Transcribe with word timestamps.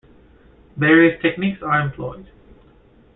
Various 0.77 1.21
techniques 1.21 1.61
are 1.61 1.79
employed. 1.79 2.27